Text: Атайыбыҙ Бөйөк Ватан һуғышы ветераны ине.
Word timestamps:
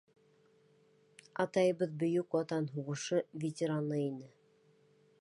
Атайыбыҙ 1.43 1.93
Бөйөк 2.05 2.39
Ватан 2.39 2.69
һуғышы 2.75 3.23
ветераны 3.45 4.05
ине. 4.11 4.35